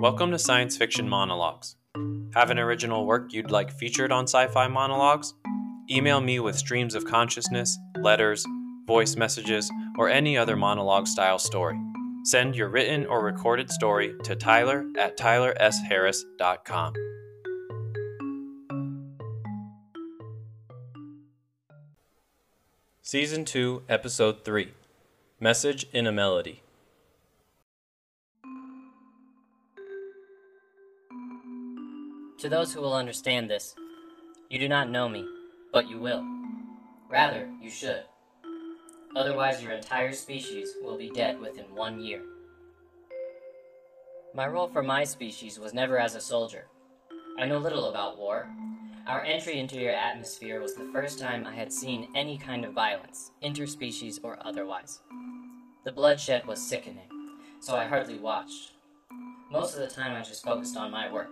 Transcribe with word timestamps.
Welcome 0.00 0.30
to 0.30 0.38
Science 0.38 0.78
Fiction 0.78 1.06
Monologues. 1.06 1.76
Have 2.32 2.50
an 2.50 2.58
original 2.58 3.04
work 3.04 3.34
you'd 3.34 3.50
like 3.50 3.70
featured 3.70 4.10
on 4.10 4.24
Sci 4.24 4.46
Fi 4.46 4.66
Monologues? 4.66 5.34
Email 5.90 6.22
me 6.22 6.40
with 6.40 6.56
streams 6.56 6.94
of 6.94 7.04
consciousness, 7.04 7.76
letters, 8.00 8.42
voice 8.86 9.14
messages, 9.16 9.70
or 9.98 10.08
any 10.08 10.38
other 10.38 10.56
monologue 10.56 11.06
style 11.06 11.38
story. 11.38 11.78
Send 12.24 12.56
your 12.56 12.70
written 12.70 13.04
or 13.04 13.22
recorded 13.22 13.70
story 13.70 14.14
to 14.24 14.34
tyler 14.34 14.86
at 14.98 15.18
tylersharris.com. 15.18 16.94
Season 23.02 23.44
2, 23.44 23.82
Episode 23.86 24.46
3 24.46 24.72
Message 25.38 25.84
in 25.92 26.06
a 26.06 26.12
Melody. 26.12 26.62
To 32.40 32.48
those 32.48 32.72
who 32.72 32.80
will 32.80 32.94
understand 32.94 33.50
this, 33.50 33.74
you 34.48 34.58
do 34.58 34.66
not 34.66 34.88
know 34.88 35.10
me, 35.10 35.26
but 35.74 35.90
you 35.90 35.98
will. 35.98 36.24
Rather, 37.10 37.46
you 37.60 37.68
should. 37.68 38.04
Otherwise, 39.14 39.62
your 39.62 39.72
entire 39.72 40.12
species 40.12 40.70
will 40.82 40.96
be 40.96 41.10
dead 41.10 41.38
within 41.38 41.66
one 41.74 42.00
year. 42.00 42.22
My 44.32 44.46
role 44.46 44.68
for 44.68 44.82
my 44.82 45.04
species 45.04 45.58
was 45.58 45.74
never 45.74 45.98
as 45.98 46.14
a 46.14 46.20
soldier. 46.20 46.68
I 47.38 47.44
know 47.44 47.58
little 47.58 47.90
about 47.90 48.16
war. 48.16 48.48
Our 49.06 49.22
entry 49.22 49.58
into 49.58 49.78
your 49.78 49.92
atmosphere 49.92 50.62
was 50.62 50.74
the 50.74 50.88
first 50.94 51.18
time 51.18 51.46
I 51.46 51.54
had 51.54 51.70
seen 51.70 52.08
any 52.14 52.38
kind 52.38 52.64
of 52.64 52.72
violence, 52.72 53.32
interspecies 53.42 54.18
or 54.22 54.38
otherwise. 54.40 55.00
The 55.84 55.92
bloodshed 55.92 56.46
was 56.46 56.66
sickening, 56.66 57.08
so 57.60 57.76
I 57.76 57.84
hardly 57.84 58.18
watched. 58.18 58.72
Most 59.50 59.74
of 59.74 59.80
the 59.80 59.94
time, 59.94 60.16
I 60.16 60.22
just 60.22 60.42
focused 60.42 60.78
on 60.78 60.90
my 60.90 61.12
work. 61.12 61.28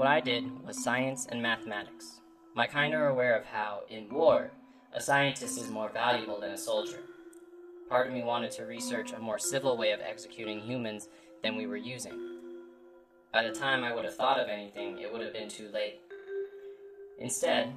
What 0.00 0.08
I 0.08 0.20
did 0.20 0.66
was 0.66 0.82
science 0.82 1.26
and 1.26 1.42
mathematics. 1.42 2.22
My 2.54 2.66
kind 2.66 2.94
are 2.94 3.08
aware 3.08 3.36
of 3.36 3.44
how, 3.44 3.80
in 3.90 4.08
war, 4.08 4.50
a 4.94 4.98
scientist 4.98 5.58
is 5.58 5.68
more 5.68 5.90
valuable 5.90 6.40
than 6.40 6.52
a 6.52 6.56
soldier. 6.56 7.00
Part 7.90 8.06
of 8.06 8.14
me 8.14 8.22
wanted 8.22 8.50
to 8.52 8.64
research 8.64 9.12
a 9.12 9.18
more 9.18 9.38
civil 9.38 9.76
way 9.76 9.90
of 9.90 10.00
executing 10.00 10.60
humans 10.60 11.10
than 11.42 11.54
we 11.54 11.66
were 11.66 11.76
using. 11.76 12.14
By 13.30 13.42
the 13.42 13.52
time 13.52 13.84
I 13.84 13.94
would 13.94 14.06
have 14.06 14.16
thought 14.16 14.40
of 14.40 14.48
anything, 14.48 15.00
it 15.00 15.12
would 15.12 15.20
have 15.20 15.34
been 15.34 15.50
too 15.50 15.68
late. 15.70 16.00
Instead, 17.18 17.70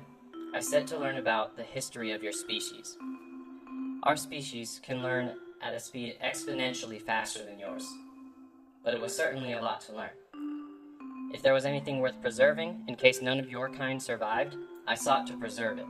I 0.56 0.62
set 0.62 0.88
to 0.88 0.98
learn 0.98 1.18
about 1.18 1.58
the 1.58 1.64
history 1.64 2.14
of 2.14 2.24
your 2.24 2.32
species. 2.32 2.98
Our 4.04 4.16
species 4.16 4.80
can 4.82 5.04
learn 5.04 5.36
at 5.62 5.74
a 5.74 5.80
speed 5.82 6.16
exponentially 6.24 7.02
faster 7.02 7.44
than 7.44 7.60
yours, 7.60 7.86
but 8.82 8.94
it 8.94 9.02
was 9.02 9.14
certainly 9.14 9.52
a 9.52 9.62
lot 9.62 9.82
to 9.82 9.94
learn. 9.94 10.12
If 11.34 11.42
there 11.42 11.54
was 11.54 11.66
anything 11.66 12.00
worth 12.00 12.22
preserving, 12.22 12.84
in 12.88 12.96
case 12.96 13.20
none 13.20 13.40
of 13.40 13.50
your 13.50 13.68
kind 13.68 14.02
survived, 14.02 14.56
I 14.88 14.94
sought 14.94 15.26
to 15.28 15.38
preserve 15.38 15.80
it. 15.80 15.86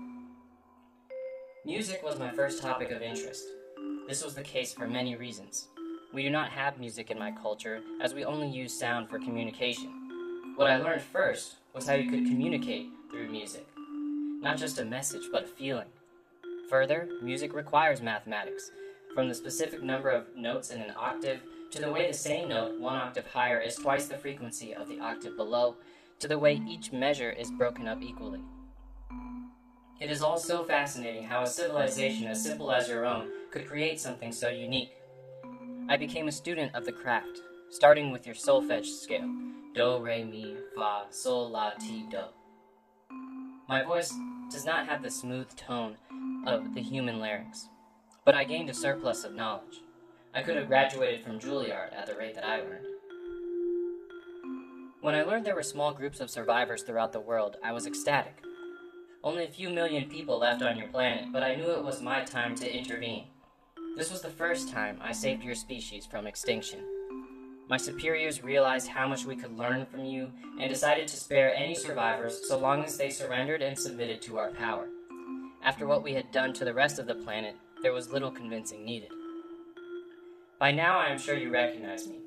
Music 1.65 2.01
was 2.01 2.17
my 2.17 2.31
first 2.31 2.61
topic 2.61 2.91
of 2.91 3.01
interest. 3.01 3.43
This 4.07 4.23
was 4.23 4.35
the 4.35 4.41
case 4.41 4.73
for 4.73 4.87
many 4.87 5.17
reasons. 5.17 5.67
We 6.13 6.23
do 6.23 6.29
not 6.29 6.49
have 6.51 6.79
music 6.79 7.11
in 7.11 7.19
my 7.19 7.31
culture, 7.31 7.81
as 8.01 8.13
we 8.13 8.23
only 8.23 8.47
use 8.47 8.73
sound 8.73 9.09
for 9.09 9.19
communication. 9.19 10.53
What 10.55 10.71
I 10.71 10.77
learned 10.77 11.01
first 11.01 11.55
was 11.73 11.87
how 11.87 11.95
you 11.95 12.09
could 12.09 12.25
communicate 12.25 12.87
through 13.11 13.29
music. 13.29 13.67
Not 14.41 14.57
just 14.57 14.79
a 14.79 14.85
message, 14.85 15.23
but 15.29 15.43
a 15.43 15.47
feeling. 15.47 15.89
Further, 16.69 17.09
music 17.21 17.53
requires 17.53 18.01
mathematics, 18.01 18.71
from 19.13 19.27
the 19.27 19.35
specific 19.35 19.83
number 19.83 20.09
of 20.09 20.35
notes 20.37 20.69
in 20.69 20.79
an 20.79 20.93
octave 20.97 21.41
to 21.73 21.81
the 21.81 21.91
way 21.91 22.05
the 22.05 22.13
same 22.13 22.49
note, 22.49 22.79
one 22.79 22.95
octave 22.95 23.25
higher, 23.25 23.59
is 23.59 23.75
twice 23.75 24.05
the 24.05 24.15
frequency 24.15 24.75
of 24.75 24.87
the 24.87 24.99
octave 24.99 25.35
below, 25.35 25.75
to 26.19 26.27
the 26.27 26.37
way 26.37 26.61
each 26.67 26.91
measure 26.91 27.31
is 27.31 27.49
broken 27.49 27.87
up 27.87 27.99
equally. 27.99 28.41
It 29.99 30.11
is 30.11 30.21
all 30.21 30.37
so 30.37 30.63
fascinating 30.63 31.23
how 31.23 31.41
a 31.41 31.47
civilization 31.47 32.27
as 32.27 32.43
simple 32.43 32.71
as 32.71 32.87
your 32.87 33.07
own 33.07 33.27
could 33.49 33.67
create 33.67 33.99
something 33.99 34.31
so 34.31 34.49
unique. 34.49 34.93
I 35.89 35.97
became 35.97 36.27
a 36.27 36.31
student 36.31 36.75
of 36.75 36.85
the 36.85 36.91
craft, 36.91 37.41
starting 37.71 38.11
with 38.11 38.27
your 38.27 38.35
solfege 38.35 38.85
scale 38.85 39.27
do, 39.73 39.97
re, 39.97 40.23
mi, 40.23 40.55
fa, 40.75 41.05
sol, 41.09 41.49
la, 41.49 41.71
ti, 41.71 42.05
do. 42.11 42.25
My 43.67 43.81
voice 43.81 44.13
does 44.51 44.65
not 44.65 44.87
have 44.87 45.01
the 45.01 45.09
smooth 45.09 45.55
tone 45.55 45.97
of 46.45 46.75
the 46.75 46.81
human 46.81 47.17
larynx, 47.17 47.69
but 48.25 48.35
I 48.35 48.43
gained 48.43 48.69
a 48.69 48.75
surplus 48.75 49.23
of 49.23 49.33
knowledge. 49.33 49.82
I 50.35 50.41
could 50.41 50.55
have 50.55 50.67
graduated 50.67 51.23
from 51.23 51.39
Juilliard 51.39 51.93
at 51.95 52.07
the 52.07 52.15
rate 52.15 52.33
that 52.33 52.45
I 52.45 52.61
learned. 52.61 52.87
When 55.01 55.13
I 55.13 55.21
learned 55.21 55.45
there 55.45 55.53
were 55.53 55.61
small 55.61 55.93
groups 55.93 56.19
of 56.19 56.31
survivors 56.31 56.81
throughout 56.81 57.11
the 57.11 57.19
world, 57.19 57.57
I 57.63 57.71
was 57.71 57.85
ecstatic. 57.85 58.43
Only 59.23 59.43
a 59.43 59.49
few 59.49 59.69
million 59.69 60.09
people 60.09 60.39
left 60.39 60.63
on 60.63 60.75
your 60.75 60.87
planet, 60.87 61.25
but 61.31 61.43
I 61.43 61.55
knew 61.55 61.69
it 61.69 61.83
was 61.83 62.01
my 62.01 62.23
time 62.23 62.55
to 62.55 62.77
intervene. 62.77 63.25
This 63.95 64.09
was 64.09 64.21
the 64.21 64.29
first 64.29 64.69
time 64.69 64.97
I 65.01 65.11
saved 65.11 65.43
your 65.43 65.53
species 65.53 66.07
from 66.07 66.25
extinction. 66.25 66.79
My 67.69 67.77
superiors 67.77 68.43
realized 68.43 68.87
how 68.87 69.07
much 69.07 69.25
we 69.25 69.35
could 69.35 69.55
learn 69.55 69.85
from 69.85 70.03
you 70.03 70.31
and 70.59 70.67
decided 70.67 71.07
to 71.09 71.15
spare 71.15 71.53
any 71.53 71.75
survivors 71.75 72.47
so 72.47 72.57
long 72.57 72.83
as 72.83 72.97
they 72.97 73.11
surrendered 73.11 73.61
and 73.61 73.77
submitted 73.77 74.21
to 74.23 74.39
our 74.39 74.49
power. 74.51 74.87
After 75.63 75.85
what 75.85 76.01
we 76.01 76.13
had 76.13 76.31
done 76.31 76.53
to 76.53 76.65
the 76.65 76.73
rest 76.73 76.97
of 76.97 77.05
the 77.05 77.15
planet, 77.15 77.55
there 77.83 77.93
was 77.93 78.11
little 78.11 78.31
convincing 78.31 78.83
needed. 78.83 79.11
By 80.63 80.71
now, 80.71 80.97
I 80.97 81.07
am 81.07 81.19
sure 81.19 81.35
you 81.35 81.49
recognize 81.49 82.07
me. 82.07 82.19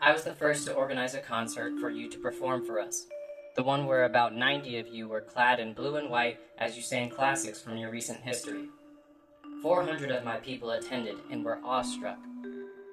I 0.00 0.10
was 0.10 0.24
the 0.24 0.34
first 0.34 0.66
to 0.66 0.74
organize 0.74 1.14
a 1.14 1.20
concert 1.20 1.78
for 1.78 1.88
you 1.88 2.10
to 2.10 2.18
perform 2.18 2.66
for 2.66 2.80
us. 2.80 3.06
The 3.54 3.62
one 3.62 3.86
where 3.86 4.02
about 4.02 4.34
90 4.34 4.78
of 4.80 4.88
you 4.88 5.06
were 5.06 5.20
clad 5.20 5.60
in 5.60 5.72
blue 5.72 5.94
and 5.94 6.10
white 6.10 6.40
as 6.58 6.74
you 6.74 6.82
sang 6.82 7.08
classics 7.08 7.62
from 7.62 7.76
your 7.76 7.92
recent 7.92 8.18
history. 8.22 8.64
400 9.62 10.10
of 10.10 10.24
my 10.24 10.38
people 10.38 10.72
attended 10.72 11.18
and 11.30 11.44
were 11.44 11.60
awestruck. 11.64 12.18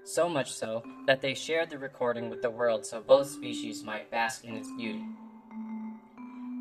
So 0.03 0.29
much 0.29 0.53
so 0.53 0.83
that 1.07 1.19
they 1.19 1.33
shared 1.33 1.71
the 1.71 1.79
recording 1.79 2.29
with 2.29 2.43
the 2.43 2.51
world 2.51 2.85
so 2.85 3.01
both 3.01 3.31
species 3.31 3.83
might 3.83 4.11
bask 4.11 4.45
in 4.45 4.55
its 4.55 4.69
beauty. 4.77 5.03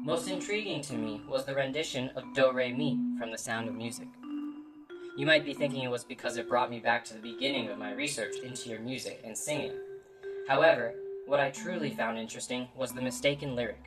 Most 0.03 0.29
intriguing 0.29 0.81
to 0.85 0.95
me 0.95 1.21
was 1.29 1.45
the 1.45 1.55
rendition 1.55 2.09
of 2.17 2.25
Do 2.33 2.53
Re 2.53 2.73
Mi 2.73 2.99
from 3.19 3.33
The 3.33 3.37
Sound 3.37 3.69
of 3.69 3.75
Music. 3.75 4.09
You 5.17 5.25
might 5.25 5.47
be 5.47 5.55
thinking 5.55 5.83
it 5.83 5.91
was 5.91 6.05
because 6.05 6.37
it 6.37 6.47
brought 6.47 6.71
me 6.71 6.79
back 6.79 7.03
to 7.07 7.15
the 7.15 7.21
beginning 7.21 7.71
of 7.71 7.79
my 7.79 7.93
research 7.93 8.37
into 8.45 8.69
your 8.69 8.81
music 8.81 9.23
and 9.25 9.37
singing. 9.37 9.73
However, 10.47 10.93
what 11.25 11.41
I 11.41 11.51
truly 11.51 11.91
found 11.91 12.19
interesting 12.19 12.69
was 12.77 12.93
the 12.93 13.01
mistaken 13.01 13.57
lyric. 13.57 13.83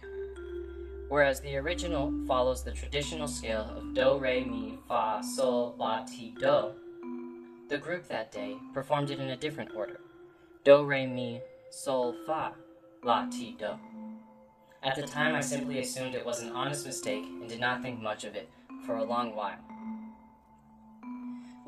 Whereas 1.07 1.39
the 1.39 1.55
original 1.57 2.11
follows 2.27 2.63
the 2.63 2.71
traditional 2.71 3.27
scale 3.27 3.71
of 3.77 3.93
Do, 3.93 4.17
Re, 4.17 4.43
Mi, 4.43 4.79
Fa, 4.87 5.21
Sol, 5.23 5.75
La, 5.77 6.03
Ti, 6.03 6.33
Do, 6.39 6.71
the 7.67 7.77
group 7.77 8.07
that 8.07 8.31
day 8.31 8.57
performed 8.73 9.11
it 9.11 9.19
in 9.19 9.29
a 9.29 9.37
different 9.37 9.75
order 9.75 9.99
Do, 10.63 10.83
Re, 10.83 11.05
Mi, 11.05 11.41
Sol, 11.69 12.15
Fa, 12.25 12.53
La, 13.03 13.27
Ti, 13.29 13.55
Do. 13.59 13.73
At 14.81 14.95
the 14.95 15.03
time, 15.03 15.35
I 15.35 15.41
simply 15.41 15.77
assumed 15.77 16.15
it 16.15 16.25
was 16.25 16.41
an 16.41 16.53
honest 16.53 16.87
mistake 16.87 17.23
and 17.23 17.47
did 17.47 17.59
not 17.59 17.83
think 17.83 18.01
much 18.01 18.23
of 18.23 18.35
it 18.35 18.49
for 18.83 18.95
a 18.95 19.03
long 19.03 19.35
while. 19.35 19.59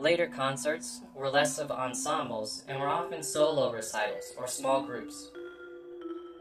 Later 0.02 0.26
concerts 0.26 1.02
were 1.14 1.30
less 1.30 1.60
of 1.60 1.70
ensembles 1.70 2.64
and 2.68 2.80
were 2.80 2.90
often 2.90 3.22
solo 3.22 3.72
recitals 3.72 4.34
or 4.36 4.48
small 4.48 4.82
groups. 4.82 5.30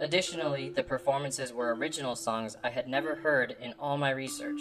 Additionally, 0.00 0.70
the 0.70 0.82
performances 0.82 1.52
were 1.52 1.74
original 1.74 2.16
songs 2.16 2.56
I 2.64 2.70
had 2.70 2.88
never 2.88 3.16
heard 3.16 3.54
in 3.60 3.74
all 3.78 3.98
my 3.98 4.12
research. 4.12 4.58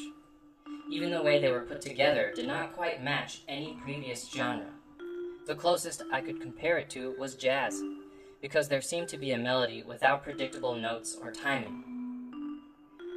Even 0.92 1.12
the 1.12 1.24
way 1.24 1.40
they 1.40 1.50
were 1.50 1.62
put 1.62 1.80
together 1.80 2.34
did 2.36 2.46
not 2.46 2.76
quite 2.76 3.02
match 3.02 3.44
any 3.48 3.78
previous 3.82 4.30
genre. 4.30 4.74
The 5.48 5.56
closest 5.56 6.04
I 6.12 6.20
could 6.20 6.42
compare 6.42 6.78
it 6.78 6.90
to 6.90 7.16
was 7.18 7.36
jazz, 7.36 7.82
because 8.42 8.68
there 8.68 8.82
seemed 8.82 9.08
to 9.10 9.18
be 9.18 9.32
a 9.32 9.38
melody 9.38 9.82
without 9.82 10.24
predictable 10.24 10.76
notes 10.76 11.16
or 11.22 11.32
timing. 11.32 11.86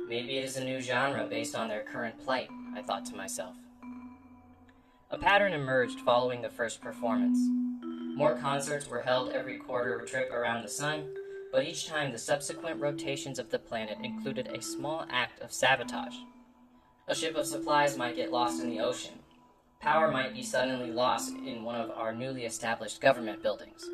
Maybe 0.09 0.39
it 0.39 0.45
is 0.45 0.57
a 0.57 0.65
new 0.65 0.81
genre 0.81 1.27
based 1.27 1.57
on 1.57 1.69
their 1.69 1.83
current 1.83 2.25
plight, 2.25 2.51
I 2.77 2.83
thought 2.83 3.05
to 3.07 3.17
myself. 3.17 3.57
A 5.13 5.19
pattern 5.19 5.53
emerged 5.53 6.01
following 6.01 6.41
the 6.41 6.49
first 6.49 6.81
performance. 6.81 7.39
More 8.17 8.35
concerts 8.39 8.89
were 8.89 9.03
held 9.03 9.33
every 9.33 9.59
quarter 9.59 10.01
trip 10.07 10.33
around 10.33 10.63
the 10.63 10.71
sun, 10.71 11.15
but 11.53 11.65
each 11.65 11.87
time 11.87 12.13
the 12.13 12.19
subsequent 12.19 12.81
rotations 12.81 13.39
of 13.39 13.51
the 13.51 13.59
planet 13.59 13.99
included 14.03 14.47
a 14.47 14.63
small 14.63 15.05
act 15.11 15.39
of 15.43 15.53
sabotage. 15.53 16.17
A 17.09 17.15
ship 17.15 17.37
of 17.37 17.45
supplies 17.45 17.99
might 17.99 18.17
get 18.17 18.33
lost 18.33 18.63
in 18.63 18.71
the 18.71 18.81
ocean. 18.81 19.19
Power 19.81 20.11
might 20.11 20.33
be 20.33 20.43
suddenly 20.43 20.91
lost 20.91 21.35
in 21.37 21.63
one 21.63 21.79
of 21.79 21.91
our 21.91 22.15
newly 22.15 22.47
established 22.47 23.03
government 23.03 23.43
buildings. 23.43 23.85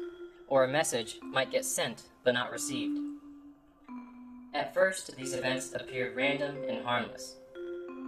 Or 0.46 0.62
a 0.62 0.68
message 0.68 1.18
might 1.20 1.50
get 1.50 1.64
sent 1.64 2.04
but 2.22 2.34
not 2.34 2.52
received. 2.52 2.96
At 4.54 4.72
first, 4.72 5.16
these 5.16 5.34
events 5.34 5.74
appeared 5.74 6.14
random 6.14 6.58
and 6.68 6.84
harmless. 6.84 7.34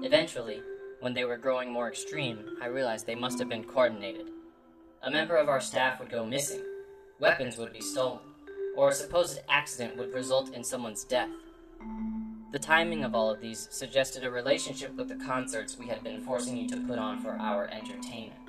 Eventually, 0.03 0.62
when 1.00 1.14
they 1.14 1.25
were 1.25 1.38
growing 1.38 1.73
more 1.73 1.88
extreme, 1.88 2.38
I 2.62 2.67
realized 2.67 3.06
they 3.06 3.14
must 3.14 3.38
have 3.38 3.49
been 3.49 3.64
coordinated. 3.64 4.26
A 5.02 5.11
member 5.11 5.37
of 5.37 5.49
our 5.49 5.61
staff 5.61 5.99
would 5.99 6.11
go 6.11 6.26
missing. 6.26 6.62
Weapons 7.19 7.56
would 7.56 7.73
be 7.73 7.81
stolen. 7.81 8.20
or 8.76 8.91
a 8.91 8.94
supposed 8.94 9.41
accident 9.49 9.97
would 9.97 10.14
result 10.14 10.55
in 10.55 10.62
someone's 10.62 11.05
death. 11.05 11.29
The 12.52 12.58
timing 12.58 13.05
of 13.05 13.14
all 13.14 13.31
of 13.31 13.41
these 13.41 13.69
suggested 13.70 14.25
a 14.25 14.31
relationship 14.31 14.94
with 14.97 15.08
the 15.08 15.25
concerts 15.25 15.76
we 15.76 15.88
had 15.88 16.05
been 16.05 16.20
forcing 16.20 16.56
you 16.56 16.69
to 16.69 16.87
put 16.87 16.99
on 16.99 17.20
for 17.20 17.32
our 17.32 17.69
entertainment. 17.69 18.41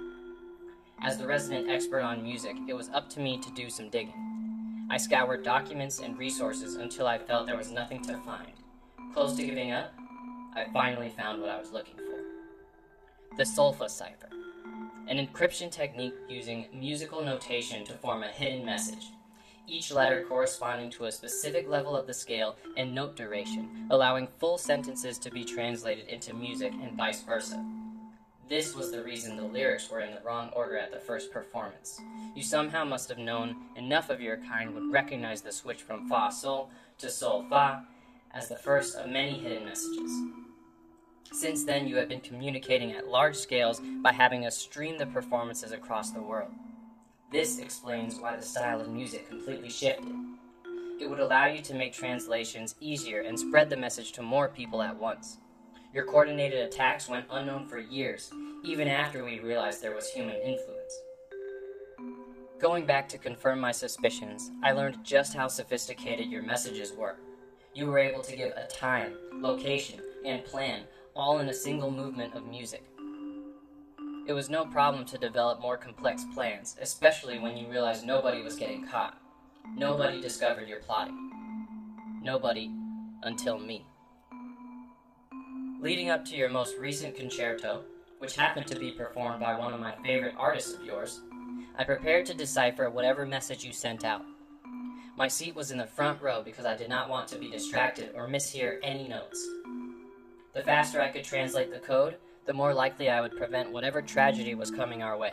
As 1.01 1.17
the 1.17 1.25
resident 1.25 1.69
expert 1.69 2.01
on 2.01 2.23
music, 2.23 2.55
it 2.67 2.73
was 2.73 2.89
up 2.89 3.09
to 3.09 3.19
me 3.19 3.39
to 3.39 3.51
do 3.51 3.69
some 3.69 3.89
digging. 3.89 4.87
I 4.91 4.97
scoured 4.97 5.43
documents 5.43 5.99
and 5.99 6.17
resources 6.17 6.75
until 6.75 7.07
I 7.07 7.17
felt 7.17 7.47
there 7.47 7.57
was 7.57 7.71
nothing 7.71 8.03
to 8.03 8.17
find. 8.19 8.51
Close 9.13 9.35
to 9.35 9.45
giving 9.45 9.71
up, 9.71 9.93
I 10.55 10.65
finally 10.71 11.09
found 11.09 11.41
what 11.41 11.49
I 11.49 11.59
was 11.59 11.71
looking 11.71 11.95
for. 11.95 12.00
The 13.37 13.43
Solfa 13.43 13.89
cipher, 13.89 14.27
an 15.07 15.25
encryption 15.25 15.71
technique 15.71 16.13
using 16.27 16.65
musical 16.73 17.23
notation 17.23 17.85
to 17.85 17.93
form 17.93 18.23
a 18.23 18.27
hidden 18.27 18.65
message, 18.65 19.07
each 19.67 19.89
letter 19.89 20.25
corresponding 20.27 20.89
to 20.91 21.05
a 21.05 21.11
specific 21.13 21.69
level 21.69 21.95
of 21.95 22.07
the 22.07 22.13
scale 22.13 22.57
and 22.75 22.93
note 22.93 23.15
duration, 23.15 23.87
allowing 23.89 24.27
full 24.37 24.57
sentences 24.57 25.17
to 25.17 25.31
be 25.31 25.45
translated 25.45 26.09
into 26.09 26.35
music 26.35 26.73
and 26.83 26.97
vice 26.97 27.23
versa. 27.23 27.65
This 28.49 28.75
was 28.75 28.91
the 28.91 29.01
reason 29.01 29.37
the 29.37 29.43
lyrics 29.43 29.89
were 29.89 30.01
in 30.01 30.13
the 30.13 30.21
wrong 30.25 30.49
order 30.53 30.77
at 30.77 30.91
the 30.91 30.99
first 30.99 31.31
performance. 31.31 32.01
You 32.35 32.43
somehow 32.43 32.83
must 32.83 33.07
have 33.07 33.17
known 33.17 33.55
enough 33.77 34.09
of 34.09 34.19
your 34.19 34.37
kind 34.37 34.75
would 34.75 34.91
recognize 34.91 35.41
the 35.41 35.53
switch 35.53 35.81
from 35.83 36.09
Fa 36.09 36.29
Sol 36.33 36.69
to 36.97 37.09
Sol 37.09 37.45
Fa 37.47 37.85
as 38.33 38.49
the 38.49 38.57
first 38.57 38.97
of 38.97 39.09
many 39.09 39.39
hidden 39.39 39.63
messages. 39.63 40.11
Since 41.31 41.63
then, 41.63 41.87
you 41.87 41.95
have 41.97 42.09
been 42.09 42.21
communicating 42.21 42.91
at 42.91 43.07
large 43.07 43.35
scales 43.35 43.81
by 44.01 44.11
having 44.11 44.45
us 44.45 44.57
stream 44.57 44.97
the 44.97 45.05
performances 45.05 45.71
across 45.71 46.11
the 46.11 46.21
world. 46.21 46.51
This 47.31 47.59
explains 47.59 48.19
why 48.19 48.35
the 48.35 48.41
style 48.41 48.81
of 48.81 48.89
music 48.89 49.29
completely 49.29 49.69
shifted. 49.69 50.13
It 50.99 51.09
would 51.09 51.19
allow 51.19 51.47
you 51.47 51.61
to 51.63 51.73
make 51.73 51.93
translations 51.93 52.75
easier 52.79 53.21
and 53.21 53.39
spread 53.39 53.69
the 53.69 53.77
message 53.77 54.11
to 54.13 54.21
more 54.21 54.49
people 54.49 54.81
at 54.81 54.99
once. 54.99 55.37
Your 55.93 56.05
coordinated 56.05 56.59
attacks 56.59 57.09
went 57.09 57.25
unknown 57.31 57.67
for 57.67 57.79
years, 57.79 58.31
even 58.63 58.87
after 58.87 59.23
we 59.23 59.39
realized 59.39 59.81
there 59.81 59.95
was 59.95 60.09
human 60.09 60.35
influence. 60.35 60.93
Going 62.59 62.85
back 62.85 63.09
to 63.09 63.17
confirm 63.17 63.59
my 63.59 63.71
suspicions, 63.71 64.51
I 64.61 64.73
learned 64.73 65.03
just 65.03 65.33
how 65.33 65.47
sophisticated 65.47 66.29
your 66.29 66.43
messages 66.43 66.93
were. 66.93 67.15
You 67.73 67.87
were 67.87 67.97
able 67.97 68.21
to 68.21 68.35
give 68.35 68.51
a 68.51 68.67
time, 68.67 69.15
location, 69.33 69.99
and 70.23 70.45
plan 70.45 70.83
all 71.15 71.39
in 71.39 71.49
a 71.49 71.53
single 71.53 71.91
movement 71.91 72.33
of 72.35 72.47
music. 72.47 72.83
It 74.27 74.33
was 74.33 74.49
no 74.49 74.65
problem 74.65 75.05
to 75.05 75.17
develop 75.17 75.59
more 75.59 75.77
complex 75.77 76.25
plans, 76.33 76.77
especially 76.81 77.39
when 77.39 77.57
you 77.57 77.67
realized 77.67 78.05
nobody 78.05 78.41
was 78.41 78.55
getting 78.55 78.87
caught. 78.87 79.17
Nobody 79.75 80.21
discovered 80.21 80.67
your 80.67 80.79
plotting. 80.79 81.31
Nobody 82.21 82.71
until 83.23 83.59
me. 83.59 83.85
Leading 85.81 86.09
up 86.09 86.23
to 86.25 86.35
your 86.35 86.49
most 86.49 86.77
recent 86.77 87.15
concerto, 87.15 87.83
which 88.19 88.35
happened 88.35 88.67
to 88.67 88.79
be 88.79 88.91
performed 88.91 89.39
by 89.39 89.57
one 89.57 89.73
of 89.73 89.79
my 89.79 89.95
favorite 90.03 90.35
artists 90.37 90.73
of 90.73 90.85
yours, 90.85 91.21
I 91.77 91.83
prepared 91.83 92.25
to 92.27 92.33
decipher 92.33 92.89
whatever 92.89 93.25
message 93.25 93.65
you 93.65 93.73
sent 93.73 94.05
out. 94.05 94.23
My 95.17 95.27
seat 95.27 95.55
was 95.55 95.71
in 95.71 95.77
the 95.77 95.87
front 95.87 96.21
row 96.21 96.41
because 96.43 96.65
I 96.65 96.77
did 96.77 96.89
not 96.89 97.09
want 97.09 97.27
to 97.29 97.39
be 97.39 97.49
distracted 97.49 98.11
or 98.15 98.27
mishear 98.27 98.77
any 98.83 99.07
notes. 99.07 99.45
The 100.53 100.63
faster 100.63 101.01
I 101.01 101.09
could 101.09 101.23
translate 101.23 101.71
the 101.71 101.79
code, 101.79 102.17
the 102.45 102.53
more 102.53 102.73
likely 102.73 103.09
I 103.09 103.21
would 103.21 103.37
prevent 103.37 103.71
whatever 103.71 104.01
tragedy 104.01 104.53
was 104.53 104.69
coming 104.69 105.01
our 105.01 105.17
way. 105.17 105.31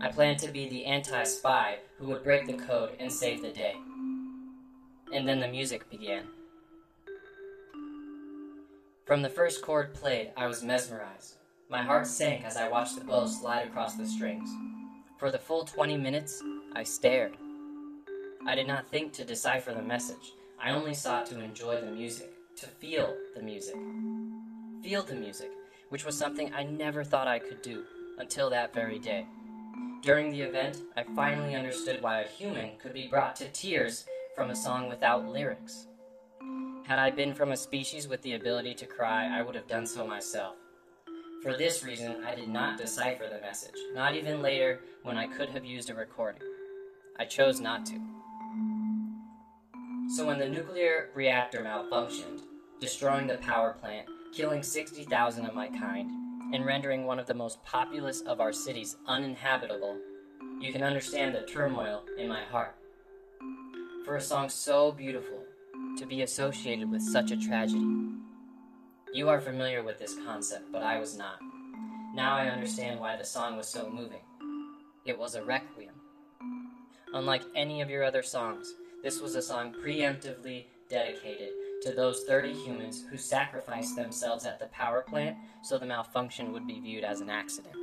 I 0.00 0.08
planned 0.08 0.38
to 0.40 0.48
be 0.48 0.68
the 0.68 0.86
anti 0.86 1.24
spy 1.24 1.80
who 1.98 2.06
would 2.06 2.24
break 2.24 2.46
the 2.46 2.54
code 2.54 2.96
and 2.98 3.12
save 3.12 3.42
the 3.42 3.50
day. 3.50 3.74
And 5.12 5.28
then 5.28 5.40
the 5.40 5.48
music 5.48 5.90
began. 5.90 6.24
From 9.04 9.20
the 9.20 9.28
first 9.28 9.60
chord 9.60 9.92
played, 9.92 10.32
I 10.36 10.46
was 10.46 10.62
mesmerized. 10.62 11.34
My 11.68 11.82
heart 11.82 12.06
sank 12.06 12.44
as 12.44 12.56
I 12.56 12.68
watched 12.68 12.98
the 12.98 13.04
bow 13.04 13.26
slide 13.26 13.66
across 13.66 13.94
the 13.94 14.06
strings. 14.06 14.48
For 15.18 15.30
the 15.30 15.38
full 15.38 15.64
20 15.64 15.98
minutes, 15.98 16.42
I 16.74 16.84
stared. 16.84 17.36
I 18.46 18.54
did 18.54 18.66
not 18.66 18.88
think 18.88 19.12
to 19.14 19.24
decipher 19.24 19.74
the 19.74 19.82
message. 19.82 20.32
I 20.62 20.70
only 20.70 20.94
sought 20.94 21.26
to 21.26 21.40
enjoy 21.40 21.80
the 21.80 21.90
music, 21.90 22.32
to 22.60 22.66
feel 22.66 23.16
the 23.34 23.42
music. 23.42 23.74
Feel 24.82 25.02
the 25.02 25.14
music, 25.14 25.50
which 25.88 26.04
was 26.04 26.14
something 26.14 26.52
I 26.52 26.62
never 26.62 27.02
thought 27.02 27.26
I 27.26 27.38
could 27.38 27.62
do 27.62 27.84
until 28.18 28.50
that 28.50 28.74
very 28.74 28.98
day. 28.98 29.26
During 30.02 30.30
the 30.30 30.42
event, 30.42 30.82
I 30.94 31.04
finally 31.16 31.54
understood 31.54 32.02
why 32.02 32.20
a 32.20 32.28
human 32.28 32.72
could 32.76 32.92
be 32.92 33.08
brought 33.08 33.34
to 33.36 33.48
tears 33.48 34.04
from 34.36 34.50
a 34.50 34.56
song 34.56 34.90
without 34.90 35.26
lyrics. 35.26 35.86
Had 36.86 36.98
I 36.98 37.10
been 37.10 37.32
from 37.32 37.52
a 37.52 37.56
species 37.56 38.08
with 38.08 38.20
the 38.20 38.34
ability 38.34 38.74
to 38.74 38.86
cry, 38.86 39.38
I 39.38 39.40
would 39.40 39.54
have 39.54 39.68
done 39.68 39.86
so 39.86 40.06
myself. 40.06 40.56
For 41.42 41.56
this 41.56 41.82
reason, 41.82 42.22
I 42.26 42.34
did 42.34 42.50
not 42.50 42.76
decipher 42.76 43.26
the 43.26 43.40
message, 43.40 43.76
not 43.94 44.14
even 44.14 44.42
later 44.42 44.80
when 45.02 45.16
I 45.16 45.28
could 45.28 45.48
have 45.48 45.64
used 45.64 45.88
a 45.88 45.94
recording. 45.94 46.42
I 47.18 47.24
chose 47.24 47.58
not 47.58 47.86
to. 47.86 47.98
So 50.14 50.26
when 50.26 50.38
the 50.38 50.48
nuclear 50.48 51.08
reactor 51.14 51.60
malfunctioned, 51.60 52.40
destroying 52.80 53.26
the 53.26 53.36
power 53.38 53.74
plant, 53.80 54.08
killing 54.34 54.62
60,000 54.62 55.46
of 55.46 55.54
my 55.54 55.68
kind, 55.68 56.10
and 56.52 56.64
rendering 56.64 57.04
one 57.04 57.18
of 57.18 57.26
the 57.26 57.34
most 57.34 57.62
populous 57.62 58.22
of 58.22 58.40
our 58.40 58.52
cities 58.52 58.96
uninhabitable, 59.06 59.96
you 60.60 60.72
can 60.72 60.82
understand 60.82 61.34
the 61.34 61.42
turmoil 61.42 62.02
in 62.18 62.28
my 62.28 62.42
heart. 62.44 62.74
For 64.04 64.16
a 64.16 64.20
song 64.20 64.48
so 64.48 64.92
beautiful, 64.92 65.44
to 65.98 66.06
be 66.06 66.22
associated 66.22 66.90
with 66.90 67.02
such 67.02 67.30
a 67.30 67.36
tragedy. 67.36 67.86
You 69.12 69.28
are 69.28 69.40
familiar 69.40 69.82
with 69.82 69.98
this 69.98 70.16
concept, 70.24 70.72
but 70.72 70.82
I 70.82 70.98
was 70.98 71.16
not. 71.16 71.40
Now 72.14 72.36
I 72.36 72.48
understand 72.48 72.98
why 72.98 73.16
the 73.16 73.24
song 73.24 73.56
was 73.56 73.68
so 73.68 73.88
moving. 73.88 74.22
It 75.04 75.18
was 75.18 75.34
a 75.34 75.44
requiem. 75.44 75.94
Unlike 77.12 77.42
any 77.54 77.80
of 77.80 77.90
your 77.90 78.04
other 78.04 78.22
songs, 78.22 78.72
this 79.02 79.20
was 79.20 79.34
a 79.34 79.42
song 79.42 79.74
preemptively 79.74 80.66
dedicated 80.90 81.50
to 81.82 81.92
those 81.92 82.24
30 82.24 82.52
humans 82.52 83.04
who 83.08 83.16
sacrificed 83.16 83.96
themselves 83.96 84.44
at 84.44 84.58
the 84.58 84.66
power 84.66 85.02
plant 85.02 85.36
so 85.62 85.78
the 85.78 85.86
malfunction 85.86 86.52
would 86.52 86.66
be 86.66 86.80
viewed 86.80 87.04
as 87.04 87.20
an 87.20 87.30
accident. 87.30 87.74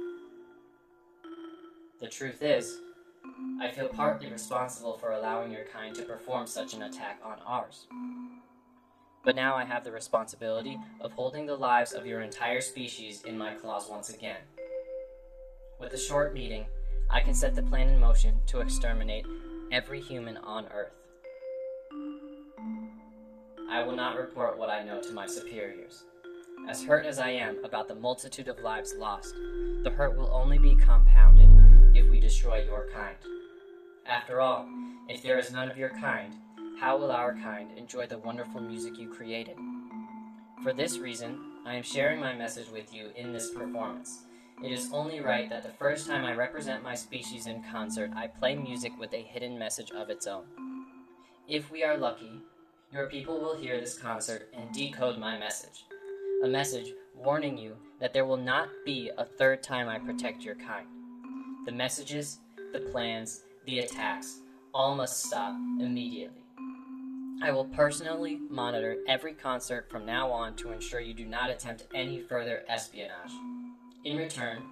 The 2.00 2.08
truth 2.08 2.44
is, 2.44 2.78
I 3.60 3.72
feel 3.72 3.88
partly 3.88 4.30
responsible 4.30 4.98
for 4.98 5.14
allowing 5.14 5.52
your 5.52 5.66
kind 5.74 5.96
to 5.96 6.04
perform 6.04 6.46
such 6.46 6.76
an 6.76 6.84
attack 6.84 7.20
on 7.26 7.38
ours. 7.46 7.88
But 9.26 9.36
now 9.36 9.56
I 9.56 9.66
have 9.66 9.84
the 9.84 9.92
responsibility 9.92 10.78
of 11.02 11.12
holding 11.14 11.48
the 11.48 11.56
lives 11.56 11.94
of 11.94 12.06
your 12.06 12.22
entire 12.22 12.62
species 12.62 13.24
in 13.24 13.38
my 13.38 13.56
claws 13.56 13.90
once 13.90 14.10
again. 14.10 14.42
With 15.80 15.94
a 15.94 15.98
short 15.98 16.34
meeting, 16.34 16.66
I 17.10 17.22
can 17.22 17.34
set 17.34 17.56
the 17.56 17.64
plan 17.64 17.90
in 17.90 18.00
motion 18.00 18.40
to 18.48 18.62
exterminate 18.62 19.26
every 19.72 20.02
human 20.02 20.38
on 20.38 20.68
Earth. 20.68 20.97
I 23.70 23.84
will 23.84 23.96
not 23.96 24.18
report 24.18 24.58
what 24.58 24.70
I 24.70 24.84
know 24.84 25.02
to 25.02 25.12
my 25.12 25.28
superiors. 25.28 26.04
As 26.70 26.84
hurt 26.84 27.06
as 27.06 27.20
I 27.20 27.32
am 27.32 27.64
about 27.66 27.90
the 27.90 27.96
multitude 27.96 28.48
of 28.48 28.60
lives 28.60 28.96
lost, 28.98 29.36
the 29.84 29.90
hurt 29.90 30.18
will 30.18 30.32
only 30.34 30.58
be 30.58 30.76
compounded 30.76 31.50
if 31.94 32.10
we 32.10 32.20
destroy 32.22 32.64
your 32.64 32.88
kind. 32.94 33.18
After 34.06 34.40
all, 34.40 34.66
if 35.10 35.22
there 35.22 35.38
is 35.38 35.52
none 35.52 35.70
of 35.70 35.78
your 35.78 35.90
kind, 35.90 36.34
how 36.80 36.98
will 36.98 37.12
our 37.12 37.34
kind 37.36 37.78
enjoy 37.78 38.08
the 38.08 38.20
wonderful 38.20 38.62
music 38.62 38.98
you 38.98 39.10
created? 39.10 39.58
For 40.64 40.72
this 40.72 40.98
reason, 40.98 41.38
I 41.66 41.76
am 41.76 41.84
sharing 41.84 42.22
my 42.22 42.34
message 42.34 42.70
with 42.72 42.94
you 42.94 43.10
in 43.18 43.34
this 43.34 43.52
performance. 43.52 44.24
It 44.64 44.72
is 44.72 44.92
only 44.94 45.20
right 45.20 45.50
that 45.50 45.64
the 45.64 45.70
first 45.78 46.08
time 46.08 46.24
I 46.24 46.34
represent 46.34 46.84
my 46.84 46.96
species 46.96 47.48
in 47.48 47.64
concert, 47.70 48.12
I 48.16 48.28
play 48.28 48.56
music 48.56 48.94
with 48.98 49.14
a 49.14 49.22
hidden 49.22 49.60
message 49.60 49.92
of 49.92 50.10
its 50.10 50.26
own. 50.26 50.46
If 51.48 51.70
we 51.70 51.84
are 51.84 51.98
lucky, 51.98 52.42
your 52.94 53.08
people 53.08 53.40
will 53.40 53.58
hear 53.58 53.80
this 53.80 53.98
concert 53.98 54.50
and 54.54 54.74
decode 54.74 55.18
my 55.18 55.38
message. 55.38 55.86
A 56.44 56.48
message 56.48 56.94
warning 57.16 57.58
you 57.58 57.76
that 58.00 58.14
there 58.14 58.26
will 58.26 58.38
not 58.38 58.70
be 58.86 59.12
a 59.18 59.26
third 59.26 59.62
time 59.62 59.90
I 59.90 60.00
protect 60.00 60.44
your 60.44 60.56
kind. 60.56 60.88
The 61.66 61.72
messages, 61.72 62.40
the 62.72 62.80
plans, 62.80 63.44
the 63.66 63.80
attacks 63.80 64.40
all 64.74 64.96
must 64.96 65.26
stop 65.26 65.54
immediately. 65.80 66.44
I 67.44 67.52
will 67.52 67.66
personally 67.66 68.40
monitor 68.50 68.98
every 69.08 69.34
concert 69.34 69.90
from 69.90 70.06
now 70.06 70.32
on 70.32 70.56
to 70.56 70.72
ensure 70.72 71.02
you 71.02 71.14
do 71.14 71.26
not 71.26 71.50
attempt 71.50 71.88
any 71.94 72.22
further 72.22 72.64
espionage. 72.70 73.32
In 74.06 74.18
return, 74.18 74.64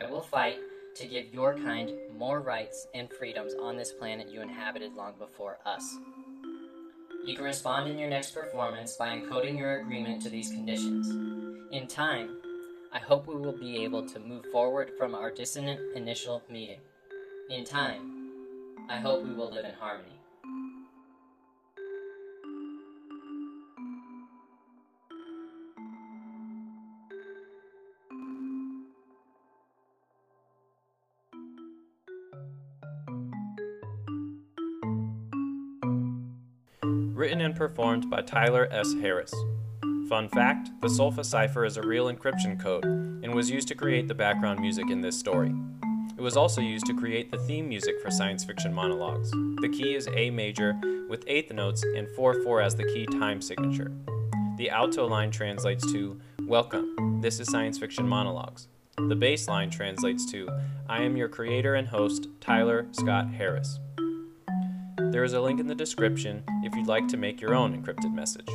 I 0.00 0.10
will 0.10 0.20
fight 0.20 0.58
to 0.96 1.06
give 1.06 1.32
your 1.32 1.56
kind 1.56 1.92
more 2.18 2.40
rights 2.40 2.86
and 2.94 3.10
freedoms 3.10 3.54
on 3.54 3.76
this 3.76 3.92
planet 3.92 4.28
you 4.30 4.42
inhabited 4.42 4.94
long 4.94 5.14
before 5.18 5.58
us. 5.64 5.96
You 7.30 7.36
can 7.36 7.44
respond 7.44 7.88
in 7.88 7.96
your 7.96 8.10
next 8.10 8.32
performance 8.32 8.96
by 8.96 9.16
encoding 9.16 9.56
your 9.56 9.78
agreement 9.78 10.20
to 10.22 10.28
these 10.28 10.50
conditions. 10.50 11.10
In 11.70 11.86
time, 11.86 12.38
I 12.92 12.98
hope 12.98 13.28
we 13.28 13.36
will 13.36 13.56
be 13.56 13.84
able 13.84 14.04
to 14.08 14.18
move 14.18 14.46
forward 14.46 14.90
from 14.98 15.14
our 15.14 15.30
dissonant 15.30 15.78
initial 15.94 16.42
meeting. 16.50 16.80
In 17.48 17.62
time, 17.62 18.32
I 18.88 18.96
hope 18.96 19.22
we 19.22 19.32
will 19.32 19.52
live 19.52 19.64
in 19.64 19.74
harmony. 19.74 20.19
Written 37.20 37.42
and 37.42 37.54
performed 37.54 38.08
by 38.08 38.22
Tyler 38.22 38.66
S. 38.72 38.94
Harris. 38.94 39.34
Fun 40.08 40.30
fact 40.30 40.70
the 40.80 40.88
Solfa 40.88 41.22
cipher 41.22 41.66
is 41.66 41.76
a 41.76 41.82
real 41.82 42.06
encryption 42.06 42.58
code 42.58 42.82
and 42.86 43.34
was 43.34 43.50
used 43.50 43.68
to 43.68 43.74
create 43.74 44.08
the 44.08 44.14
background 44.14 44.58
music 44.58 44.88
in 44.88 45.02
this 45.02 45.18
story. 45.18 45.54
It 46.16 46.22
was 46.22 46.38
also 46.38 46.62
used 46.62 46.86
to 46.86 46.94
create 46.94 47.30
the 47.30 47.36
theme 47.36 47.68
music 47.68 48.00
for 48.00 48.10
science 48.10 48.42
fiction 48.42 48.72
monologues. 48.72 49.30
The 49.60 49.68
key 49.68 49.94
is 49.94 50.08
A 50.14 50.30
major 50.30 50.74
with 51.10 51.24
eighth 51.26 51.52
notes 51.52 51.84
and 51.94 52.08
4 52.16 52.42
4 52.42 52.62
as 52.62 52.74
the 52.74 52.84
key 52.84 53.04
time 53.04 53.42
signature. 53.42 53.92
The 54.56 54.70
alto 54.70 55.06
line 55.06 55.30
translates 55.30 55.92
to 55.92 56.18
Welcome, 56.46 57.20
this 57.20 57.38
is 57.38 57.50
science 57.50 57.78
fiction 57.78 58.08
monologues. 58.08 58.66
The 58.96 59.14
bass 59.14 59.46
line 59.46 59.68
translates 59.68 60.24
to 60.32 60.48
I 60.88 61.02
am 61.02 61.18
your 61.18 61.28
creator 61.28 61.74
and 61.74 61.88
host, 61.88 62.28
Tyler 62.40 62.86
Scott 62.92 63.28
Harris. 63.28 63.78
There 65.10 65.24
is 65.24 65.32
a 65.32 65.40
link 65.40 65.58
in 65.58 65.66
the 65.66 65.74
description 65.74 66.44
if 66.62 66.72
you'd 66.76 66.86
like 66.86 67.08
to 67.08 67.16
make 67.16 67.40
your 67.40 67.52
own 67.52 67.76
encrypted 67.76 68.14
message. 68.14 68.46